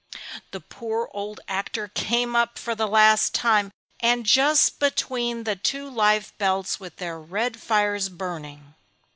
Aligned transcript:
The 0.49 0.59
poor 0.61 1.11
old 1.13 1.41
actor 1.47 1.87
came 1.89 2.35
up 2.35 2.57
for 2.57 2.73
the 2.73 2.87
last 2.87 3.35
time 3.35 3.69
and 3.99 4.25
just 4.25 4.79
between 4.79 5.43
the 5.43 5.55
two 5.55 5.87
life 5.87 6.35
belts 6.39 6.79
with 6.79 6.95
their 6.95 7.19
red 7.19 7.61
fires 7.61 8.09
burning. 8.09 8.73